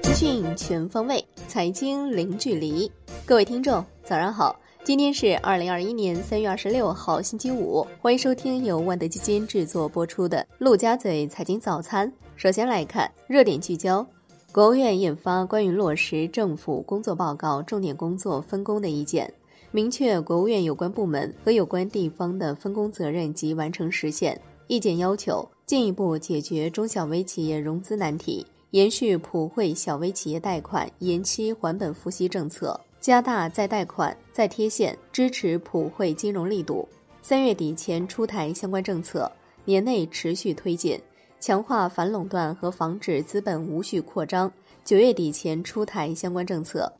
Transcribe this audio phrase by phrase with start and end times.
[0.00, 2.90] 资讯全方位，财经零距离。
[3.26, 4.58] 各位听众，早上好！
[4.82, 7.86] 今天是二零二一年三月二十六号，星期五。
[8.00, 12.08] 欢迎收听由万德基金制作播出的《陆家嘴财经早餐》。
[12.36, 14.06] 首先来看热点聚焦：
[14.50, 19.30] 国务院印发关于落实政府工作报告重点工作分工的意见，
[19.72, 24.40] 明确国务院有关部门和有关地方的分工责任及完成实现。
[24.68, 36.88] 意见要求进一步解决中小微企业融资难题，延续普惠小微企业贷款延期还本付息政策，加大再贷款、再贴现支持普惠金融力度。
[37.22, 39.30] 三月底前出台相关政策，
[39.64, 41.00] 年内持续推进，
[41.38, 44.52] 强化反垄断和防止资本无序扩张。
[44.84, 46.92] 九月底前出台相关政策。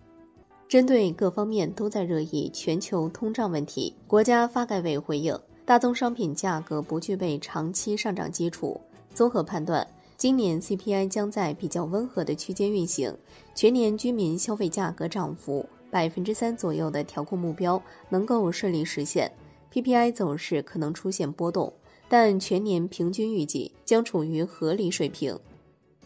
[0.69, 5.37] 针对各方面都在热议全球通胀问题，国家发改委回应。
[5.71, 8.81] 大宗商品价格不具备长期上涨基础，
[9.15, 13.17] 综合判断，今年 CPI 将在比较温和的区间运行，
[13.55, 19.31] 全年居民消费价格涨幅百分之三左右的调控目标能够顺利实现。
[19.73, 21.73] PPI 走势可能出现波动，
[22.09, 25.39] 但全年平均预计将处于合理水平。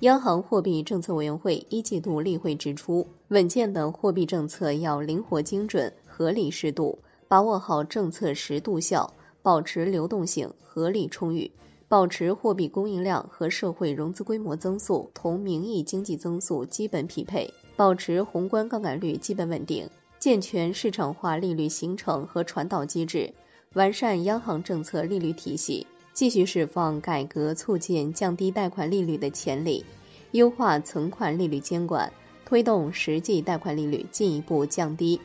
[0.00, 9.10] 央行货币政策委员会一季度例会指出，稳健的货币政策要灵活精准、合理适度，把握好政策适度效。
[9.45, 11.50] 保持流动性合理充裕，
[11.87, 19.87] 保持货币供应量和社会融资规模增速同名义经济增速基本匹配，保持宏观杠杆率基本稳定，
[20.19, 23.31] 健全市场化利率形成和传导机制，
[23.75, 29.84] 完善央行政策利率体系，继续释放改革促进降低贷款利率的潜力，
[30.31, 32.11] 优化存款利率监管，
[32.47, 35.20] 推动实际贷款利率进一步降低。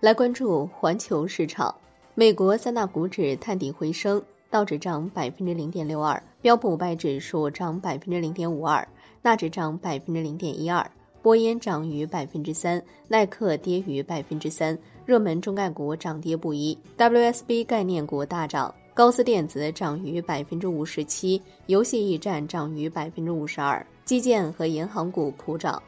[0.00, 1.72] 来关注环球市场。
[2.16, 8.86] 美国三大股指探底回升，道指涨百分之零点六二，标普五百指数涨百分之零点五二，
[9.22, 10.90] 纳指涨百分之零点一二，
[11.22, 14.76] 波音涨逾百分之三，耐克跌逾百分之三，
[15.06, 25.80] 热门中概股涨跌不一，WSB 概念股大涨，高斯电子涨逾百分之五十七，游戏驿站涨逾百分之五十二，基建和银行股普涨。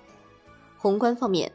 [0.79, 1.51] 宏观方面，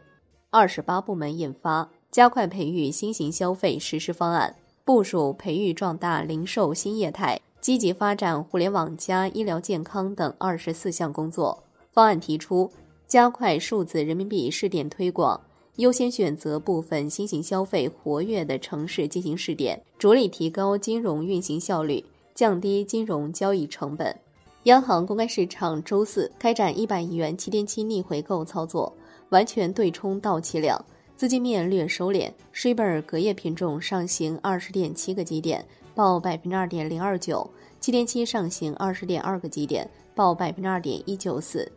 [0.50, 4.56] 二十八部门印发加快培育新型消费实施方案。
[4.88, 11.62] 部署培育壮大零售新业态，积极发展互联网加医疗健康等二十四项工作
[11.92, 12.72] 方案提出，
[13.06, 15.42] 加快数字人民币试点推广，
[15.76, 22.02] 优先选择部分新型消费活跃的城市进行试点，着力提高金融运行效率，
[22.34, 24.18] 降低金融交易成本。
[24.64, 28.94] 央行公开市场周四开展一百亿元七天期逆回购操作，
[29.31, 30.81] 完全对冲到期量。
[31.17, 41.72] 资金面略收敛，Shiba 隔夜品种上行二十点七个基点，报百分之二点零二九，七天期上行二十点二个基点，报百分之二点一九四。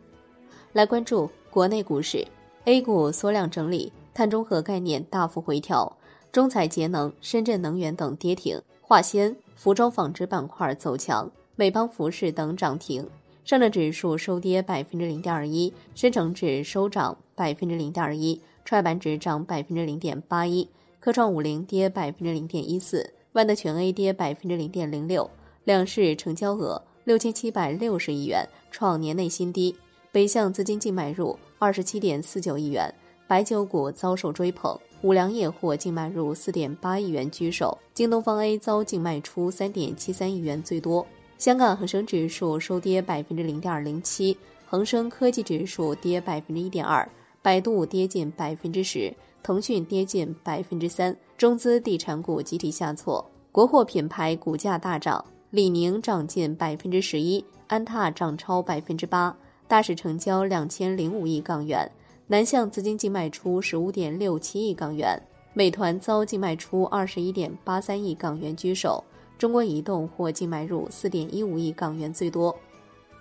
[0.73, 2.23] 来关注国内股市
[2.65, 5.97] ，A 股缩量整理，碳中和概念大幅回调，
[6.31, 13.09] 中采节能、深圳能源等跌停，化纤、服装纺织板块走强，美邦服饰等涨停。
[13.43, 18.39] 上证指数收跌百分之零点二一，深成指收涨百分之零点二一。
[18.63, 20.67] 创业板指涨百分之零点八一，
[20.99, 25.29] 科创五零跌百分之零点一四，万德全 A 跌百分之零点零六，
[25.63, 29.75] 两市成交额六千七百六十亿元，创年内新低。
[30.11, 32.93] 北向资金净买入二十七点四九亿元，
[33.27, 41.07] 白酒股遭受追捧，五粮液或净买入四点八亿元居首，京东方 A 遭净卖出三点七三亿元最多。
[41.37, 47.07] 香港恒生指数收跌百分之零点零七，恒生科技指数跌百分之一点二。
[47.43, 59.35] 百度跌近百分之十，腾讯跌近百分之三，中资地产股集体下挫，国货品牌股价大涨，李宁涨近百分之十一，安踏涨超百分之八，
[59.67, 61.91] 大市成交两千零五亿港元，
[62.27, 65.19] 南向资金净卖出十五点六七亿港元，
[65.55, 69.03] 美团遭净卖出二十一点八三亿港元居首，
[69.39, 72.55] 中国移动或净买入四点一五亿港元最多，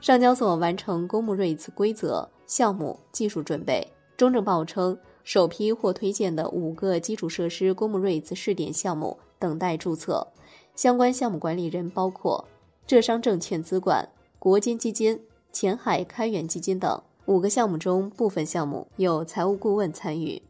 [0.03, 3.83] 上交所完成公募 REITs 规则项目技术准备。
[4.21, 10.29] 中证报称，首批或推荐的五个基础设施公募 REITs 试点项目等待注册，
[10.77, 12.47] 相关项目管理人包括
[12.87, 14.07] 浙商证券资管、
[14.39, 15.19] 国金基金、
[15.53, 17.03] 前海开源基金等。
[17.25, 20.43] 五个项目中，部分项目有财务顾问参与。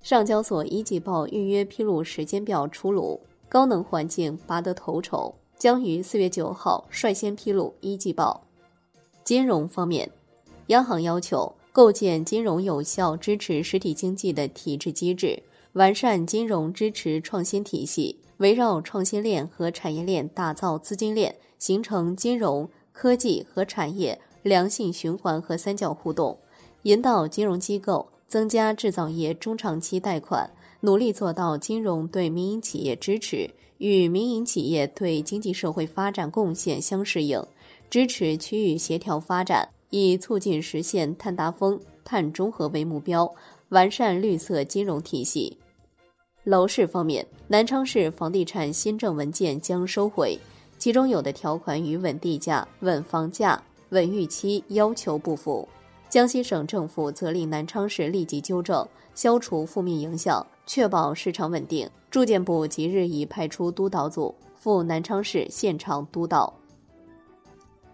[0.00, 8.44] 上交所一季报预约披露时间表出炉，高能环境拔得头筹，将于四月九号率先披露一季报。
[9.24, 10.08] 金融方面，
[10.68, 11.52] 央行要求。
[11.72, 15.42] 构建金融有效支持实体经济的体制机制，
[15.72, 26.38] 完善金融支持创新体系，围绕创新链和产业链打造资金链，形成金融科技和产业良性循环和三角互动，
[26.82, 33.48] 引导金融机构增加制造业中长期贷款，努力做到金融对民营企业支持
[33.78, 37.42] 与民营企业对经济社会发展贡献相适应，
[37.88, 43.30] 支持区域协调发展，以促进实现碳达峰、碳中和为目标，
[43.68, 45.58] 完善绿色金融体系。
[46.44, 50.38] 楼市方面，南昌市房地产新政文件将收回，
[50.78, 55.68] 其中有的条款与稳地价、稳房价、稳预期要求不符。
[56.08, 61.88] 江西省政府责令南昌市立即纠正，消除负面影响，确保市场稳定。
[62.10, 66.52] 住建部即日已派出督导组赴南昌市现场督导。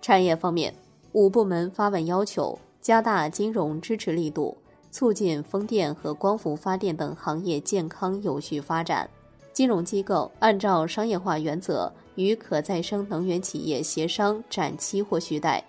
[0.00, 0.72] 产业方面，
[1.12, 4.56] 五部门发文要求加大金融支持力度。
[4.90, 9.08] 促进风电和光伏发电等行业健康有序发展。
[9.52, 15.62] 金融机构按照商业化原则与可再生能源企业协商展期或续贷。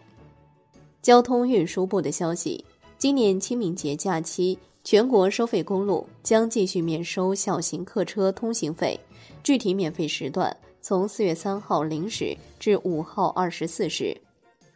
[1.01, 2.63] 交通运输部的消息：
[2.97, 8.97] 今年清明节假期，全国收费公路将继续免收小型客车通行费，
[9.43, 14.19] 具体免费时段从四月三号零时至五号二十四时。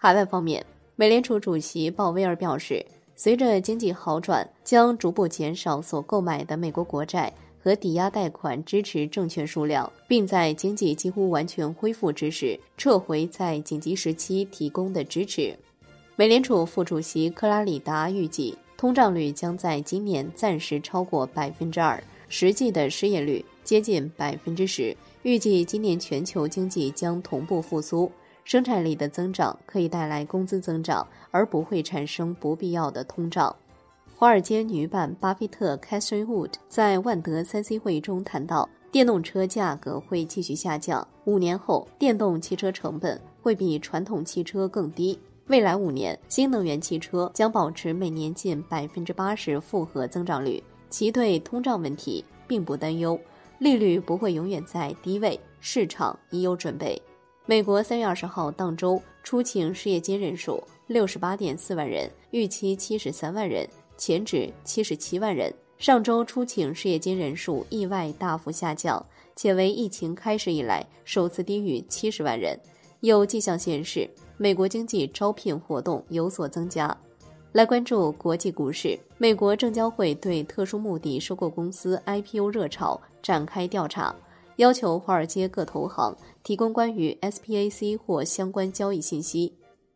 [0.06, 0.62] 海外方面，
[0.98, 2.86] 美联储主席鲍威尔表示。
[3.16, 15.58] 随着经济好转，将逐步减少所购买的美国国债和抵押贷款支持证券数量，并在经济几乎完全恢复之时撤回在紧急时期提供的支持。
[16.18, 24.94] 美联储副主席克拉里达预计，通胀率将在今年暂时超过百分之二，实际的失业率接近百分之十。
[25.22, 28.12] 预计今年全球经济将同步复苏。
[28.44, 33.56] 生产力的增长可以带来工资增长，而不会产生不必要的通胀。
[34.16, 41.06] 华尔街女版巴菲特 Catherine Wood 在万德三 C 会议中谈到，电动车价格会继续下降。
[41.26, 45.18] 五年后，电动汽车成本会比传统汽车更低。
[45.48, 50.64] 未来五年，新能源汽车将保持每年近百分之八十复合增长率。
[50.90, 53.20] 其对通胀问题并不担忧，
[53.58, 57.02] 利率不会永远在低位，市场已有准备。
[57.46, 63.68] 美国三月二十号当周出勤失业金人数六十八点四万人，预期七十三万人，
[63.98, 65.54] 前值七十七万人。
[65.78, 69.06] 上周出勤失业金人数意外大幅下降，
[69.36, 72.58] 且为疫情开始以来首次低于七十万人。
[73.02, 76.96] 有迹象显示，美国经济招聘活动有所增加。
[77.52, 84.16] 来关注国际股市，美国证交会对特殊目的收购公司 IPO 热潮展开调查。
[84.58, 89.54] 要求华尔街各投行提供关于 SPAC 或相关交易信息。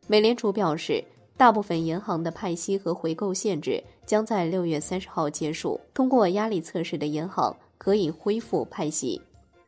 [0.07, 1.04] 美联储表示，
[1.36, 5.80] 大部分银行的派息和回购限制将在六月三十号结束。
[5.94, 9.21] 通过压力测试的银行可以恢复派息。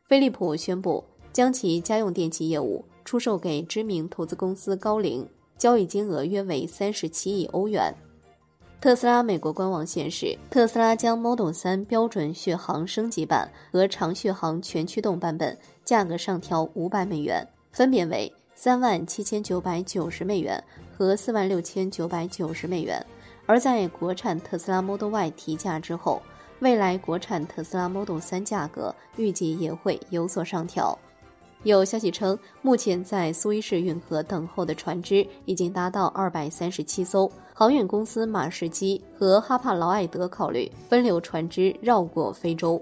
[0.08, 5.24] 飞利浦宣布将其家用电器业务出售给知名投资公司高瓴，
[5.56, 7.94] 交易金额约为三十七亿欧元。
[8.80, 15.54] 特斯拉美国官网显示，特斯拉将 Model 3标准续航升级版和长续航全驱动版本
[15.84, 20.64] 价格上调五百美元，分别为三万七千九百九十美元
[20.96, 23.04] 和四万六千九百九十美元。
[23.44, 26.22] 而在国产特斯拉 Model Y 提价之后，
[26.60, 30.98] 未来国产特斯拉 Model 3价格预计也会有所上调。
[31.64, 37.30] 有消息称，目前在苏伊士运河等候的船只已经达到二百三十七艘。
[37.60, 42.80] 航运公司马士基和哈帕劳埃德考虑分流船只绕过非洲。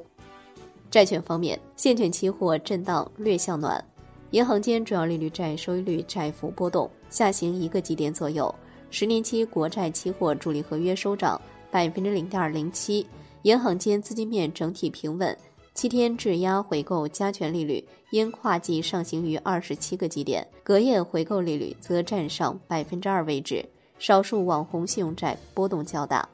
[0.88, 3.84] 债券方面，现券期货震荡略向暖，
[4.30, 8.54] 银行间主要利率债收益率窄幅波动，下行一个基点左右。
[8.88, 11.40] 十年期国债期货主力合约收涨
[11.72, 13.04] 百分之零点零七，
[13.42, 15.36] 银行间资金面整体平稳。
[15.74, 23.68] 七天质押回购加权利率因跨季上行于二十七个基点，隔夜回购利率则占上百分之二位置。
[23.98, 26.28] 少数网红信用债波动较大。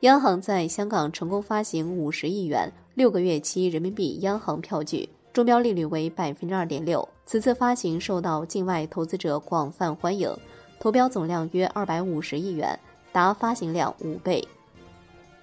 [0.00, 7.08] 央行在香港成功发行五十亿元六个月期人民币央行票据，中标利率为百分之二点六。
[7.24, 10.30] 此次发行受到境外投资者广泛欢迎，
[10.78, 12.78] 投标总量约二百五十亿元，
[13.12, 14.46] 达发行量五倍。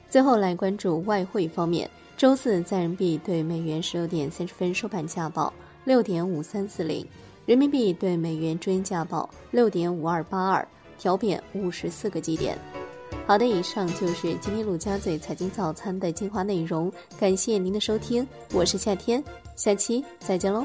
[0.10, 1.90] 最后来关注外汇方面。
[2.18, 5.54] 周四在人民币对美元十六点三十分收盘价报
[5.86, 7.08] 六点五三四零，
[7.46, 10.68] 人民币对美元追价报六点五二八二，
[11.00, 12.56] 调贬五十四个基点。
[13.26, 19.24] 好的，以上就是今天陆家嘴财经早餐的精华内容，感谢您的收听，我是夏天，
[19.56, 20.64] 下期再见喽。